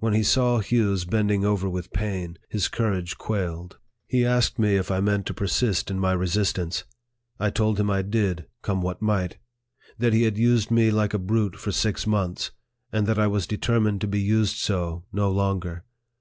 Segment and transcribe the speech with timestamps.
[0.00, 3.78] When he saw Hughes bending over with pain, his courage quailed.
[3.78, 6.82] 72 NARRATIVE OF THE He asked me if I meant to persist in my resistance.
[7.36, 9.38] 1 told him I did, come what might;
[9.96, 12.50] that he had used me like a brute for six months,
[12.92, 15.84] and that I was determined to be used so no longer.